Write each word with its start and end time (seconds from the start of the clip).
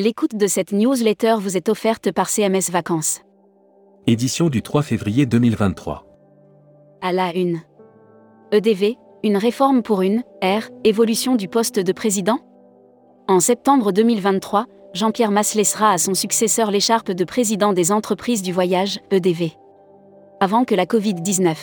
L'écoute 0.00 0.36
de 0.36 0.46
cette 0.46 0.70
newsletter 0.70 1.38
vous 1.40 1.56
est 1.56 1.68
offerte 1.68 2.12
par 2.12 2.28
CMS 2.28 2.70
Vacances. 2.70 3.22
Édition 4.06 4.48
du 4.48 4.62
3 4.62 4.82
février 4.82 5.26
2023. 5.26 6.06
À 7.02 7.10
la 7.10 7.34
une. 7.34 7.62
EDV, 8.52 8.96
une 9.24 9.36
réforme 9.36 9.82
pour 9.82 10.02
une 10.02 10.22
R, 10.40 10.70
évolution 10.84 11.34
du 11.34 11.48
poste 11.48 11.80
de 11.80 11.90
président? 11.90 12.38
En 13.26 13.40
septembre 13.40 13.90
2023, 13.90 14.66
Jean-Pierre 14.94 15.32
Masse 15.32 15.56
laissera 15.56 15.90
à 15.90 15.98
son 15.98 16.14
successeur 16.14 16.70
l'écharpe 16.70 17.10
de 17.10 17.24
président 17.24 17.72
des 17.72 17.90
entreprises 17.90 18.42
du 18.42 18.52
voyage, 18.52 19.00
EDV. 19.10 19.50
Avant 20.38 20.64
que 20.64 20.76
la 20.76 20.86
Covid-19. 20.86 21.56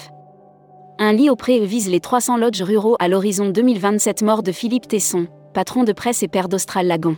Un 1.00 1.14
lit 1.14 1.30
au 1.30 1.38
pré 1.38 1.66
vise 1.66 1.90
les 1.90 2.02
300 2.02 2.36
lodges 2.36 2.64
ruraux 2.64 2.98
à 3.00 3.08
l'horizon 3.08 3.48
2027 3.48 4.24
mort 4.24 4.44
de 4.44 4.52
Philippe 4.52 4.90
Tesson, 4.90 5.28
patron 5.54 5.86
de 5.86 5.94
presse 5.94 6.22
et 6.22 6.28
père 6.28 6.50
d'Austral 6.50 6.88
Lagon. 6.88 7.16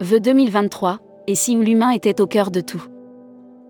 Vœux 0.00 0.20
2023, 0.20 1.00
et 1.26 1.34
si 1.34 1.56
l'humain 1.56 1.90
était 1.90 2.20
au 2.20 2.28
cœur 2.28 2.52
de 2.52 2.60
tout 2.60 2.84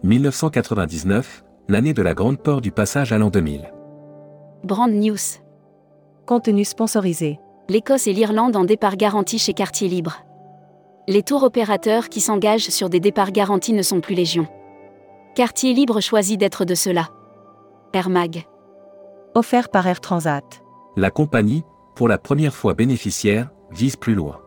1999, 0.02 1.42
l'année 1.68 1.94
de 1.94 2.02
la 2.02 2.12
grande 2.12 2.38
peur 2.38 2.60
du 2.60 2.70
passage 2.70 3.14
à 3.14 3.18
l'an 3.18 3.30
2000. 3.30 3.72
Brand 4.62 4.92
News. 4.92 5.16
Contenu 6.26 6.66
sponsorisé. 6.66 7.40
L'Écosse 7.70 8.06
et 8.06 8.12
l'Irlande 8.12 8.56
en 8.56 8.64
départ 8.64 8.96
garanti 8.96 9.38
chez 9.38 9.54
Quartier 9.54 9.88
Libre. 9.88 10.18
Les 11.06 11.22
tours 11.22 11.44
opérateurs 11.44 12.10
qui 12.10 12.20
s'engagent 12.20 12.68
sur 12.68 12.90
des 12.90 13.00
départs 13.00 13.32
garantis 13.32 13.72
ne 13.72 13.82
sont 13.82 14.02
plus 14.02 14.14
légion. 14.14 14.46
Quartier 15.34 15.72
Libre 15.72 16.02
choisit 16.02 16.38
d'être 16.38 16.66
de 16.66 16.74
cela. 16.74 17.08
Air 17.94 18.10
Mag. 18.10 18.44
Offert 19.34 19.70
par 19.70 19.86
Air 19.86 20.00
Transat. 20.02 20.44
La 20.94 21.10
compagnie, 21.10 21.64
pour 21.96 22.06
la 22.06 22.18
première 22.18 22.54
fois 22.54 22.74
bénéficiaire, 22.74 23.48
vise 23.70 23.96
plus 23.96 24.14
loin. 24.14 24.40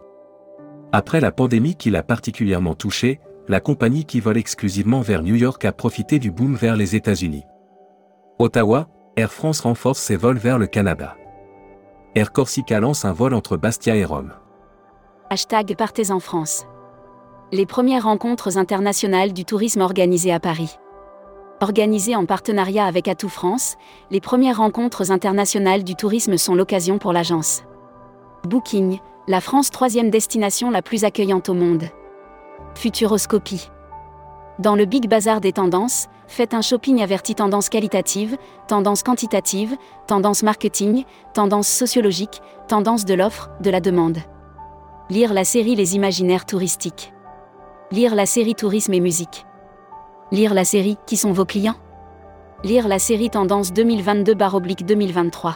Après 0.94 1.22
la 1.22 1.32
pandémie 1.32 1.76
qui 1.76 1.90
l'a 1.90 2.04
particulièrement 2.04 2.76
touchée, 2.76 3.22
la 3.48 3.62
compagnie 3.62 4.04
qui 4.04 4.20
vole 4.20 4.38
exclusivement 4.38 5.00
vers 5.00 5.24
New 5.24 5.36
York 5.36 5.64
a 5.64 5.72
profité 5.72 6.20
du 6.20 6.32
boom 6.32 6.56
vers 6.56 6.76
les 6.76 6.96
États-Unis. 6.96 7.46
Ottawa, 8.40 8.90
Air 9.16 9.32
France 9.32 9.62
renforce 9.62 10.00
ses 10.00 10.18
vols 10.18 10.38
vers 10.38 10.58
le 10.58 10.68
Canada. 10.68 11.16
Air 12.16 12.34
Corsica 12.34 12.82
lance 12.82 13.06
un 13.06 13.14
vol 13.14 13.34
entre 13.34 13.56
Bastia 13.56 13.96
et 13.96 14.04
Rome. 14.04 14.34
Hashtag 15.30 15.76
Partez 15.78 16.12
en 16.12 16.20
France. 16.20 16.66
Les 17.54 17.66
premières 17.66 18.04
rencontres 18.04 18.58
internationales 18.58 19.32
du 19.32 19.46
tourisme 19.46 19.82
organisées 19.82 20.34
à 20.34 20.42
Paris. 20.42 20.78
Organisées 21.62 22.18
en 22.18 22.26
partenariat 22.26 22.86
avec 22.86 23.08
Atout 23.08 23.30
France, 23.30 23.78
les 24.10 24.20
premières 24.20 24.58
rencontres 24.58 25.12
internationales 25.12 25.86
du 25.86 25.96
tourisme 25.96 26.36
sont 26.36 26.56
l'occasion 26.56 26.98
pour 26.98 27.14
l'agence. 27.14 27.64
Booking, 28.44 29.00
la 29.28 29.40
France 29.40 29.70
troisième 29.70 30.10
destination 30.10 30.72
la 30.72 30.82
plus 30.82 31.04
accueillante 31.04 31.50
au 31.50 31.54
monde. 31.54 31.84
Futuroscopie. 32.76 33.70
Dans 34.60 34.76
le 34.76 34.86
Big 34.86 35.08
Bazar 35.08 35.42
des 35.42 35.54
tendances, 35.54 36.08
faites 36.28 36.54
un 36.54 36.62
shopping 36.62 37.02
averti 37.02 37.36
tendance 37.36 37.70
qualitative, 37.70 38.38
tendance 38.68 39.04
quantitative, 39.04 39.76
tendance 40.08 40.44
marketing, 40.44 41.04
tendance 41.34 41.68
sociologique, 41.68 42.42
tendance 42.68 43.06
de 43.06 43.14
l'offre, 43.14 43.50
de 43.62 43.70
la 43.70 43.80
demande. 43.80 44.18
Lire 45.10 45.34
la 45.34 45.44
série 45.44 45.76
Les 45.76 45.96
imaginaires 45.96 46.46
touristiques. 46.46 47.14
Lire 47.92 48.16
la 48.16 48.26
série 48.26 48.56
Tourisme 48.56 48.94
et 48.94 49.00
musique. 49.00 49.46
Lire 50.32 50.54
la 50.54 50.64
série 50.64 50.98
Qui 51.06 51.18
sont 51.18 51.32
vos 51.34 51.46
clients? 51.46 51.76
Lire 52.64 52.88
la 52.88 53.00
série 53.00 53.30
Tendance 53.30 53.72
2022-2023. 53.74 55.56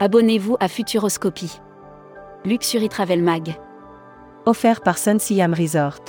Abonnez-vous 0.00 0.56
à 0.60 0.68
Futuroscopie. 0.68 1.60
Luxury 2.44 2.88
Travel 2.88 3.20
Mag. 3.20 3.56
Offert 4.46 4.80
par 4.80 4.96
Sun 4.96 5.18
Siam 5.18 5.52
Resort. 5.52 6.00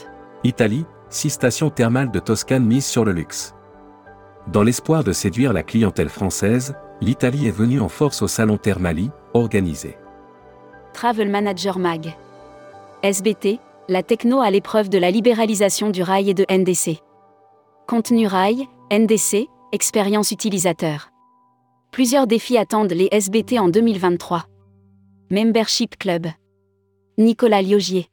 Italie, 0.44 0.86
six 1.10 1.32
stations 1.32 1.72
thermales 1.72 2.12
de 2.12 2.20
Toscane 2.20 2.64
mises 2.64 2.86
sur 2.86 3.04
le 3.04 3.12
luxe. 3.12 3.56
Dans 4.48 4.62
l'espoir 4.62 5.04
de 5.04 5.12
séduire 5.12 5.54
la 5.54 5.64
clientèle 5.64 6.08
française, 6.08 6.76
l'Italie 7.02 7.48
est 7.48 7.52
venue 7.52 7.82
en 7.82 7.90
force 7.90 8.22
au 8.22 8.28
salon 8.28 8.58
Thermali, 8.58 9.10
organisé. 9.34 9.98
Travel 10.94 11.30
Manager 11.30 11.80
Mag. 11.80 12.16
SBT, 13.02 13.60
la 13.88 14.04
techno 14.04 14.40
à 14.40 14.52
l'épreuve 14.52 14.90
de 14.90 15.00
la 15.00 15.10
libéralisation 15.10 15.90
du 15.90 16.04
rail 16.04 16.30
et 16.30 16.36
de 16.36 16.46
NDC. 16.48 17.02
Contenu 17.88 18.28
rail, 18.28 18.68
NDC, 18.92 19.48
expérience 19.72 20.30
utilisateur. 20.32 21.10
Plusieurs 21.92 22.28
défis 22.28 22.60
attendent 22.60 22.94
les 22.94 23.10
SBT 23.12 23.58
en 23.58 23.68
2023. 23.68 24.46
Membership 25.32 25.96
Club. 26.00 26.26
Nicolas 27.20 27.62
Liogier. 27.62 28.08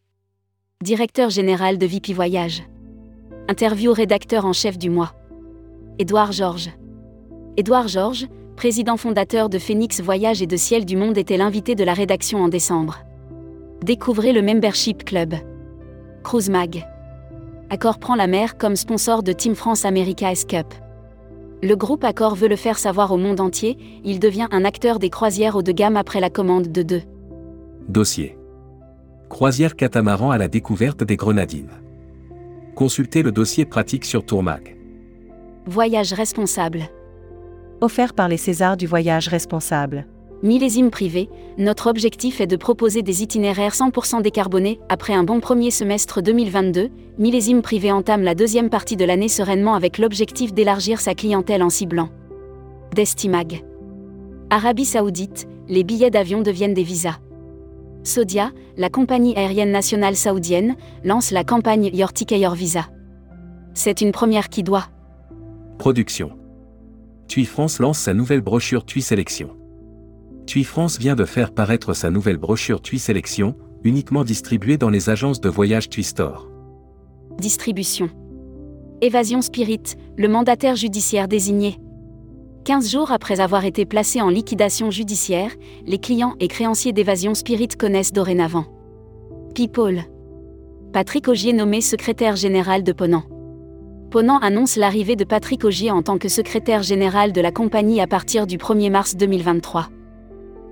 Directeur 0.84 1.31
général 1.31 1.78
de 1.78 1.87
VP 1.87 2.12
Voyage. 2.12 2.62
Interview 3.49 3.94
rédacteur 3.94 4.44
en 4.44 4.53
chef 4.53 4.77
du 4.77 4.91
mois. 4.91 5.15
Édouard 5.99 6.32
Georges. 6.32 6.69
Édouard 7.56 7.88
Georges, 7.88 8.27
président 8.54 8.99
fondateur 8.99 9.49
de 9.49 9.59
Phoenix 9.59 10.03
Voyage 10.03 10.43
et 10.43 10.47
de 10.47 10.59
Ciel 10.59 10.84
du 10.84 10.99
Monde, 10.99 11.16
était 11.16 11.38
l'invité 11.38 11.75
de 11.75 11.84
la 11.84 11.94
rédaction 11.94 12.43
en 12.43 12.49
décembre. 12.49 12.99
Découvrez 13.83 14.34
le 14.34 14.43
Membership 14.43 15.03
Club. 15.03 15.37
Cruise 16.22 16.50
Mag. 16.50 16.87
Accor 17.71 17.98
prend 17.98 18.16
la 18.16 18.27
mer 18.27 18.59
comme 18.59 18.77
sponsor 18.77 19.22
de 19.22 19.33
Team 19.33 19.54
France 19.54 19.87
America 19.87 20.31
S 20.31 20.44
Cup. 20.44 20.66
Le 21.62 21.74
groupe 21.74 22.04
Accor 22.04 22.34
veut 22.34 22.48
le 22.48 22.56
faire 22.56 22.78
savoir 22.78 23.12
au 23.12 23.16
monde 23.16 23.40
entier, 23.40 23.78
il 24.04 24.20
devient 24.20 24.48
un 24.50 24.64
acteur 24.64 24.98
des 24.98 25.10
croisières 25.10 25.56
haut 25.56 25.62
de 25.62 25.72
gamme 25.72 25.96
après 25.96 26.20
la 26.20 26.30
commande 26.30 26.70
de 26.70 26.82
deux. 26.82 27.02
Dossier. 27.88 28.36
Croisière 29.28 29.74
catamaran 29.74 30.30
à 30.30 30.38
la 30.38 30.48
découverte 30.48 31.02
des 31.02 31.16
Grenadines. 31.16 31.70
Consultez 32.74 33.22
le 33.22 33.32
dossier 33.32 33.64
pratique 33.64 34.04
sur 34.04 34.24
Tourmag. 34.24 34.76
Voyage 35.66 36.12
responsable. 36.12 36.82
Offert 37.80 38.12
par 38.12 38.28
les 38.28 38.36
Césars 38.36 38.76
du 38.76 38.86
voyage 38.86 39.28
responsable. 39.28 40.06
Millésime 40.42 40.91
privé, 40.91 41.30
notre 41.56 41.88
objectif 41.88 42.42
est 42.42 42.47
de 42.47 42.56
proposer 42.56 43.00
des 43.00 43.22
itinéraires 43.22 43.72
100% 43.72 44.20
décarbonés. 44.20 44.78
Après 44.91 45.14
un 45.14 45.24
bon 45.24 45.41
premier 45.41 45.70
semestre 45.70 46.20
2022, 46.20 46.91
Millésime 47.19 47.62
privé 47.62 47.91
entame 47.91 48.22
la 48.22 48.34
deuxième 48.34 48.69
partie 48.69 48.97
de 48.97 49.04
l'année 49.06 49.28
sereinement 49.28 49.74
avec 49.74 49.97
l'objectif 49.97 50.52
d'élargir 50.52 51.00
sa 51.00 51.14
clientèle 51.14 51.62
en 51.62 51.70
ciblant. 51.70 52.10
Destimag. 52.94 53.64
Arabie 54.50 54.84
Saoudite, 54.84 55.48
les 55.69 55.84
billets 55.84 56.10
d'avion 56.10 56.42
deviennent 56.42 56.74
des 56.74 56.82
visas. 56.82 57.18
Saudia, 58.04 58.53
la 58.76 58.91
compagnie 58.91 59.34
aérienne 59.36 59.72
nationale 59.72 60.16
saoudienne, 60.16 60.76
lance 61.03 61.30
la 61.30 61.44
campagne 61.44 61.91
Your 61.94 62.12
Ticket 62.12 62.47
Visa. 62.54 62.86
C'est 63.72 64.03
une 64.03 64.12
première 64.12 64.50
qui 64.50 64.62
doit. 64.62 64.84
Production. 65.78 66.32
TUI 67.26 67.47
France 67.47 67.78
lance 67.78 67.98
sa 67.98 68.12
nouvelle 68.12 68.42
brochure 68.42 68.84
TUI 68.84 69.00
Sélection. 69.03 69.56
TUI 70.46 70.62
France 70.62 70.98
vient 70.98 71.16
de 71.16 71.24
faire 71.24 71.50
paraître 71.50 71.92
sa 71.92 72.08
nouvelle 72.08 72.36
brochure 72.36 72.80
TUI 72.80 73.00
Sélection, 73.00 73.56
uniquement 73.82 74.22
distribuée 74.22 74.78
dans 74.78 74.90
les 74.90 75.10
agences 75.10 75.40
de 75.40 75.48
voyage 75.48 75.88
TUI 75.88 76.04
Store. 76.04 76.48
Distribution. 77.38 78.10
Évasion 79.00 79.42
Spirit, 79.42 79.82
le 80.16 80.28
mandataire 80.28 80.76
judiciaire 80.76 81.26
désigné. 81.26 81.78
15 82.64 82.90
jours 82.90 83.10
après 83.10 83.40
avoir 83.40 83.64
été 83.64 83.84
placé 83.86 84.20
en 84.20 84.28
liquidation 84.28 84.90
judiciaire, 84.90 85.50
les 85.84 85.98
clients 85.98 86.36
et 86.38 86.48
créanciers 86.48 86.92
d'Évasion 86.92 87.34
Spirit 87.34 87.68
connaissent 87.68 88.12
dorénavant. 88.12 88.66
People. 89.54 90.04
Patrick 90.92 91.26
Augier 91.26 91.52
nommé 91.52 91.80
secrétaire 91.80 92.36
général 92.36 92.84
de 92.84 92.92
Ponant. 92.92 93.24
Ponant 94.12 94.38
annonce 94.38 94.76
l'arrivée 94.76 95.16
de 95.16 95.24
Patrick 95.24 95.64
Augier 95.64 95.90
en 95.90 96.02
tant 96.02 96.18
que 96.18 96.28
secrétaire 96.28 96.84
général 96.84 97.32
de 97.32 97.40
la 97.40 97.50
compagnie 97.50 98.00
à 98.00 98.06
partir 98.06 98.46
du 98.46 98.58
1er 98.58 98.90
mars 98.90 99.16
2023. 99.16 99.88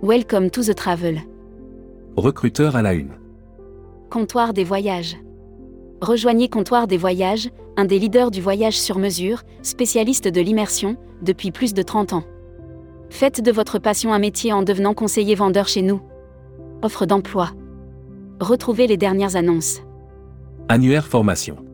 Welcome 0.05 0.51
to 0.51 0.63
the 0.63 0.75
travel. 0.75 1.23
Recruteur 2.15 2.77
à 2.77 2.83
la 2.83 2.93
une. 2.93 3.13
Comptoir 4.11 4.53
des 4.53 4.63
voyages. 4.63 5.17
Rejoignez 6.03 6.51
Comptoir 6.51 6.87
des 6.87 6.99
voyages, 6.99 7.49
un 7.79 7.87
des 7.87 7.99
leaders 7.99 8.31
du 8.31 8.43
voyage 8.43 8.79
sur 8.79 8.99
mesure, 8.99 9.41
spécialiste 9.63 10.29
de 10.29 10.43
l'immersion, 10.43 10.99
depuis 11.23 11.53
plus 11.53 11.73
de 11.73 11.81
30 11.81 12.13
ans. 12.13 12.25
Faites 13.09 13.41
de 13.41 13.51
votre 13.51 13.79
passion 13.79 14.13
un 14.13 14.19
métier 14.19 14.53
en 14.53 14.63
devenant 14.63 14.93
conseiller 14.93 15.35
vendeur 15.35 15.69
chez 15.69 15.81
nous. 15.81 16.03
Offre 16.83 17.07
d'emploi. 17.07 17.53
Retrouvez 18.41 18.87
les 18.87 18.99
dernières 18.99 19.37
annonces. 19.37 19.81
Annuaire 20.69 21.07
formation. 21.07 21.65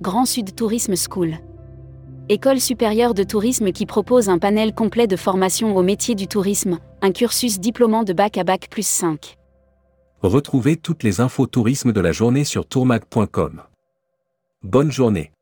Grand 0.00 0.24
Sud 0.24 0.54
Tourisme 0.54 0.94
School. 0.96 1.34
École 2.30 2.60
supérieure 2.60 3.12
de 3.12 3.24
tourisme 3.24 3.72
qui 3.72 3.84
propose 3.84 4.30
un 4.30 4.38
panel 4.38 4.72
complet 4.72 5.06
de 5.06 5.16
formation 5.16 5.76
au 5.76 5.82
métier 5.82 6.14
du 6.14 6.26
tourisme, 6.28 6.78
un 7.02 7.10
cursus 7.12 7.58
diplômant 7.58 8.04
de 8.04 8.12
bac 8.12 8.38
à 8.38 8.44
bac 8.44 8.68
plus 8.70 8.86
5. 8.86 9.36
Retrouvez 10.22 10.76
toutes 10.76 11.02
les 11.02 11.20
infos 11.20 11.46
tourisme 11.46 11.92
de 11.92 12.00
la 12.00 12.12
journée 12.12 12.44
sur 12.44 12.64
tourmag.com. 12.64 13.62
Bonne 14.62 14.92
journée. 14.92 15.32